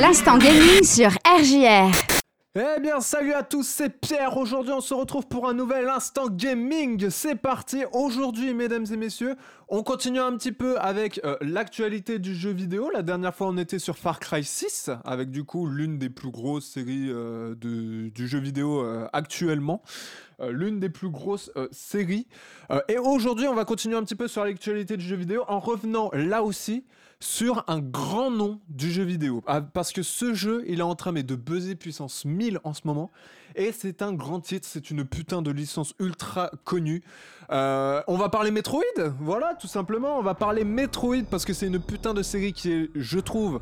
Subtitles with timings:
[0.00, 1.90] L'instant gaming sur RJR.
[2.54, 4.36] Eh bien, salut à tous, c'est Pierre.
[4.36, 7.10] Aujourd'hui, on se retrouve pour un nouvel instant gaming.
[7.10, 7.82] C'est parti.
[7.92, 9.34] Aujourd'hui, mesdames et messieurs,
[9.70, 12.90] on continue un petit peu avec euh, l'actualité du jeu vidéo.
[12.90, 16.30] La dernière fois, on était sur Far Cry 6, avec du coup l'une des plus
[16.30, 19.82] grosses séries euh, du jeu vidéo euh, actuellement.
[20.50, 22.28] l'une des plus grosses séries.
[22.88, 26.10] et aujourd'hui, on va continuer un petit peu sur l'actualité du jeu vidéo en revenant
[26.12, 26.84] là aussi
[27.20, 29.42] sur un grand nom du jeu vidéo.
[29.46, 32.82] Ah, parce que ce jeu, il est en train de buzzer puissance 1000 en ce
[32.84, 33.10] moment.
[33.58, 37.02] Et c'est un grand titre, c'est une putain de licence ultra connue.
[37.50, 38.84] Euh, on va parler Metroid,
[39.18, 40.16] voilà, tout simplement.
[40.16, 43.58] On va parler Metroid parce que c'est une putain de série qui est, je trouve,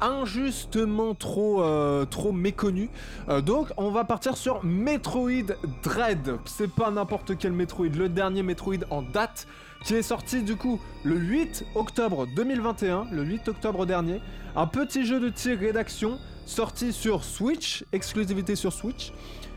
[0.00, 2.90] injustement trop, euh, trop méconnu.
[3.28, 6.36] Euh, donc on va partir sur Metroid Dread.
[6.44, 9.46] C'est pas n'importe quel Metroid, le dernier Metroid en date
[9.84, 14.20] qui est sorti du coup le 8 octobre 2021, le 8 octobre dernier.
[14.56, 16.18] Un petit jeu de tir rédaction
[16.48, 19.12] sorti sur Switch, exclusivité sur Switch.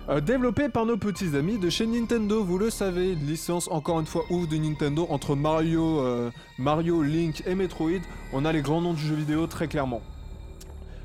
[0.09, 4.05] Euh, développé par nos petits amis de chez Nintendo, vous le savez, licence encore une
[4.05, 6.03] fois ouf de Nintendo entre Mario,
[6.57, 8.01] Mario, Link et Metroid.
[8.33, 10.01] On a les grands noms du jeu vidéo très clairement.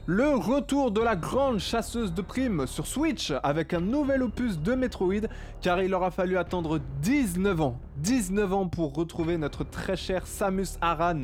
[0.08, 4.76] Le retour de la grande chasseuse de primes sur Switch avec un nouvel opus de
[4.76, 5.26] Metroid
[5.60, 7.80] car il aura fallu attendre 19 ans.
[7.96, 11.22] 19 ans pour retrouver notre très cher Samus Aran.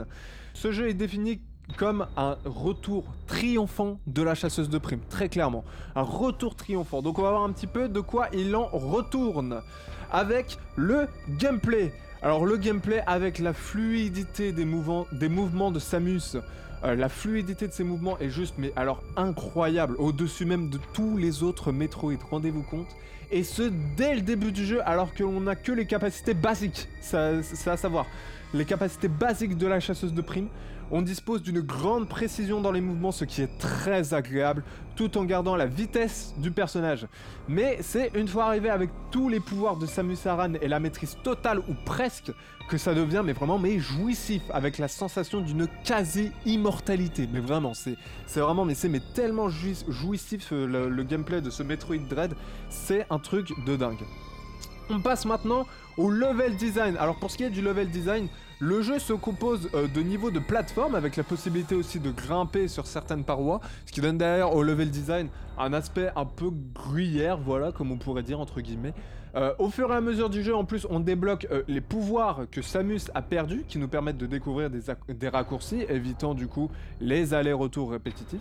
[0.53, 1.41] Ce jeu est défini
[1.73, 5.65] comme un retour triomphant de la chasseuse de primes, très clairement.
[5.95, 7.03] Un retour triomphant.
[7.03, 9.63] Donc on va voir un petit peu de quoi il en retourne.
[10.11, 11.93] Avec le gameplay.
[12.23, 16.37] Alors le gameplay avec la fluidité des, mouvements, des mouvements de Samus,
[16.85, 21.17] euh, la fluidité de ses mouvements est juste, mais alors incroyable, au-dessus même de tous
[21.17, 22.89] les autres Metroid, rendez-vous compte.
[23.31, 23.63] Et ce,
[23.97, 27.77] dès le début du jeu, alors que l'on n'a que les capacités basiques, c'est à
[27.77, 28.07] savoir,
[28.53, 30.49] les capacités basiques de la chasseuse de primes.
[30.91, 34.63] On dispose d'une grande précision dans les mouvements, ce qui est très agréable,
[34.95, 37.07] tout en gardant la vitesse du personnage.
[37.49, 41.17] Mais c'est une fois arrivé avec tous les pouvoirs de Samus Aran et la maîtrise
[41.25, 42.33] totale ou presque
[42.73, 47.29] que ça devient mais vraiment mais jouissif avec la sensation d'une quasi-immortalité.
[47.31, 47.99] Mais vraiment, c'est
[48.41, 52.33] vraiment mais c'est mais tellement jouissif euh, le, le gameplay de ce Metroid Dread,
[52.71, 54.01] c'est un truc de dingue.
[54.89, 55.67] On passe maintenant
[55.99, 56.97] au level design.
[56.97, 58.29] Alors pour ce qui est du level design,
[58.59, 62.69] le jeu se compose euh, de niveaux de plateforme avec la possibilité aussi de grimper
[62.69, 65.29] sur certaines parois, ce qui donne d'ailleurs au level design
[65.59, 68.95] un aspect un peu gruyère, voilà, comme on pourrait dire entre guillemets.
[69.35, 72.43] Euh, au fur et à mesure du jeu, en plus, on débloque euh, les pouvoirs
[72.51, 76.71] que Samus a perdus, qui nous permettent de découvrir des, des raccourcis, évitant du coup
[77.01, 78.41] les allers-retours répétitifs.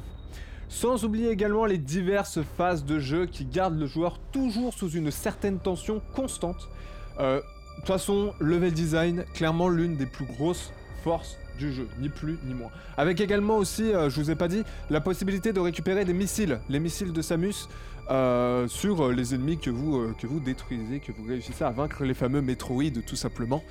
[0.68, 5.12] Sans oublier également les diverses phases de jeu qui gardent le joueur toujours sous une
[5.12, 6.70] certaine tension constante.
[7.20, 7.42] De
[7.76, 10.72] toute façon, level design, clairement l'une des plus grosses
[11.04, 12.70] forces du jeu, ni plus ni moins.
[12.98, 16.60] Avec également aussi, euh, je vous ai pas dit, la possibilité de récupérer des missiles,
[16.70, 17.68] les missiles de Samus,
[18.10, 22.04] euh, sur euh, les ennemis que vous, que vous détruisez, que vous réussissez à vaincre
[22.04, 23.64] les fameux Metroid tout simplement.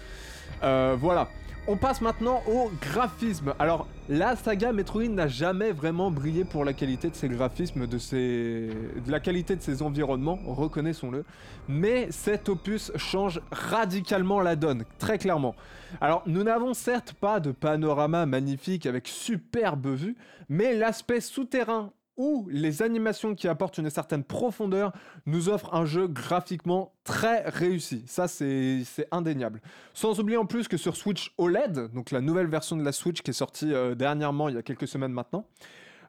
[0.62, 1.28] voilà.
[1.66, 3.54] On passe maintenant au graphisme.
[3.58, 7.98] Alors, la saga Metroid n'a jamais vraiment brillé pour la qualité de ses graphismes, de,
[7.98, 8.70] ses...
[9.04, 11.24] de la qualité de ses environnements, reconnaissons-le.
[11.68, 15.54] Mais cet opus change radicalement la donne, très clairement.
[16.00, 20.16] Alors, nous n'avons certes pas de panorama magnifique avec superbe vue,
[20.48, 24.92] mais l'aspect souterrain où les animations qui apportent une certaine profondeur
[25.24, 28.04] nous offrent un jeu graphiquement très réussi.
[28.06, 29.62] Ça, c'est indéniable.
[29.94, 33.22] Sans oublier en plus que sur Switch OLED, donc la nouvelle version de la Switch
[33.22, 35.46] qui est sortie euh, dernièrement, il y a quelques semaines maintenant,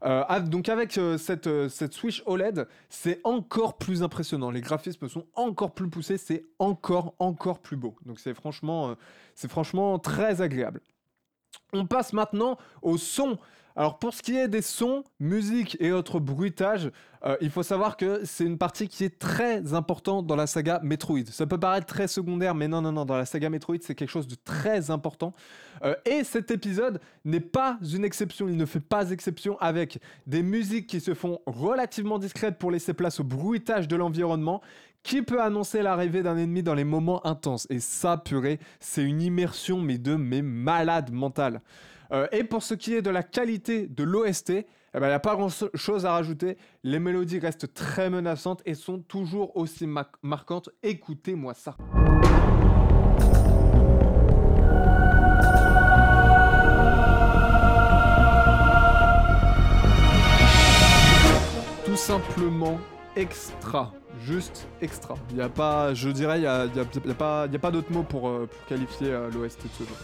[0.04, 4.52] euh, donc avec euh, cette, Switch OLED, c'est encore plus impressionnant.
[4.52, 7.96] Les graphismes sont encore plus poussés, c'est encore, encore plus beau.
[8.06, 8.96] Donc c'est franchement,
[9.48, 10.82] franchement très agréable.
[11.72, 13.38] On passe maintenant au son.
[13.76, 16.92] Alors pour ce qui est des sons, musique et autres bruitages,
[17.24, 20.80] euh, il faut savoir que c'est une partie qui est très importante dans la saga
[20.84, 21.26] Metroid.
[21.32, 24.10] Ça peut paraître très secondaire, mais non, non, non, dans la saga Metroid, c'est quelque
[24.10, 25.34] chose de très important.
[25.84, 30.42] Euh, et cet épisode n'est pas une exception, il ne fait pas exception avec des
[30.42, 34.62] musiques qui se font relativement discrètes pour laisser place au bruitage de l'environnement,
[35.04, 37.68] qui peut annoncer l'arrivée d'un ennemi dans les moments intenses?
[37.70, 41.62] Et ça, purée, c'est une immersion, mais de mes malades mentales.
[42.12, 45.14] Euh, et pour ce qui est de la qualité de l'OST, eh ben, il n'y
[45.14, 46.58] a pas grand chose à rajouter.
[46.84, 49.88] Les mélodies restent très menaçantes et sont toujours aussi
[50.22, 50.70] marquantes.
[50.84, 51.78] Écoutez-moi ça.
[61.86, 62.80] Tout simplement
[63.16, 63.94] extra,
[64.26, 65.16] juste extra.
[65.30, 66.68] Il n'y a pas, je dirais, il n'y a,
[67.16, 69.96] pas, d'autre mot pour, euh, qualifier euh, l'OST de ce jeu.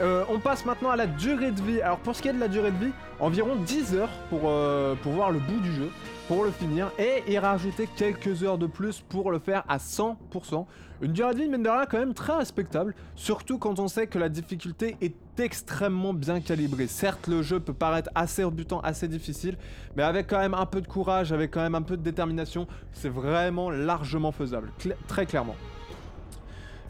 [0.00, 1.80] Euh, on passe maintenant à la durée de vie.
[1.80, 4.94] Alors pour ce qui est de la durée de vie, environ 10 heures pour, euh,
[4.96, 5.88] pour voir le bout du jeu,
[6.26, 10.66] pour le finir, et y rajouter quelques heures de plus pour le faire à 100%.
[11.00, 14.18] Une durée de vie, mine de quand même très respectable, surtout quand on sait que
[14.18, 16.86] la difficulté est extrêmement bien calibrée.
[16.86, 19.56] Certes, le jeu peut paraître assez rebutant, assez difficile,
[19.96, 22.66] mais avec quand même un peu de courage, avec quand même un peu de détermination,
[22.92, 24.72] c'est vraiment largement faisable,
[25.06, 25.56] très clairement.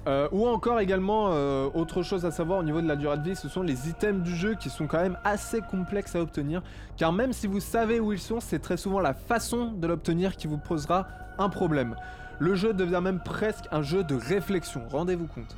[0.06, 3.22] Euh, ou encore également, euh, autre chose à savoir au niveau de la durée de
[3.22, 6.62] vie, ce sont les items du jeu qui sont quand même assez complexes à obtenir.
[6.96, 10.36] Car même si vous savez où ils sont, c'est très souvent la façon de l'obtenir
[10.36, 11.08] qui vous posera
[11.38, 11.96] un problème.
[12.38, 15.56] Le jeu devient même presque un jeu de réflexion, rendez-vous compte.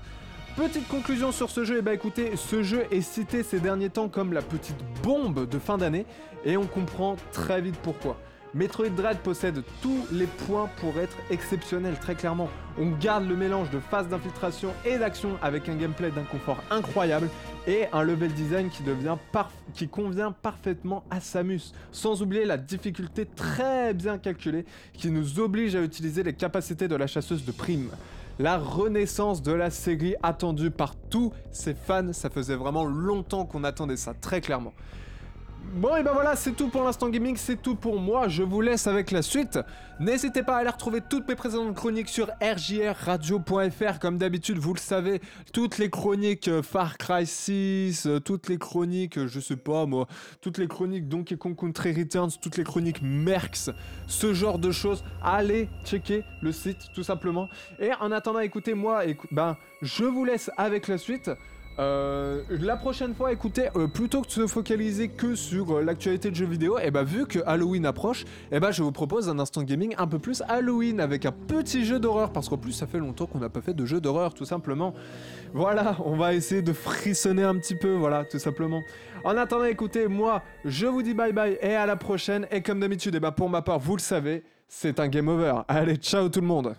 [0.57, 4.09] Petite conclusion sur ce jeu, et bah écoutez, ce jeu est cité ces derniers temps
[4.09, 6.07] comme la petite bombe de fin d'année,
[6.45, 8.17] et on comprend très vite pourquoi.
[8.57, 12.49] Metroid Dread possède tous les points pour être exceptionnel, très clairement.
[12.79, 17.29] On garde le mélange de phase d'infiltration et d'action avec un gameplay d'un confort incroyable
[17.67, 19.17] et un level design qui, devient
[19.75, 24.65] qui convient parfaitement à Samus, sans oublier la difficulté très bien calculée
[24.95, 27.91] qui nous oblige à utiliser les capacités de la chasseuse de prime
[28.39, 32.13] la renaissance de la série attendue par tous ses fans.
[32.13, 34.75] Ça faisait vraiment longtemps qu'on attendait ça, très clairement.
[35.77, 38.63] Bon et ben voilà, c'est tout pour l'instant gaming, c'est tout pour moi, je vous
[38.63, 39.59] laisse avec la suite.
[40.01, 44.79] N'hésitez pas à aller retrouver toutes mes précédentes chroniques sur rjrradio.fr comme d'habitude, vous le
[44.79, 45.21] savez,
[45.53, 49.85] toutes les chroniques euh, Far Cry 6, euh, toutes les chroniques, euh, je sais pas
[49.85, 50.07] moi,
[50.41, 53.71] toutes les chroniques Donkey Kong Country Returns, toutes les chroniques Merx,
[54.07, 57.51] ce genre de choses, allez checker le site tout simplement.
[57.79, 61.31] Et en attendant, écoutez moi, ben je vous laisse avec la suite.
[61.79, 66.31] Euh, la prochaine fois, écoutez, euh, plutôt que de se focaliser que sur euh, l'actualité
[66.31, 68.73] de jeux vidéo, et eh bah ben, vu que Halloween approche, et eh bah ben,
[68.73, 72.33] je vous propose un instant gaming un peu plus Halloween avec un petit jeu d'horreur
[72.33, 74.95] parce qu'en plus ça fait longtemps qu'on n'a pas fait de jeu d'horreur tout simplement.
[75.53, 78.83] Voilà, on va essayer de frissonner un petit peu, voilà, tout simplement.
[79.25, 82.47] En attendant, écoutez, moi, je vous dis bye bye et à la prochaine.
[82.51, 85.09] Et comme d'habitude, et eh bah ben, pour ma part, vous le savez, c'est un
[85.09, 85.61] game over.
[85.69, 86.75] Allez, ciao tout le monde.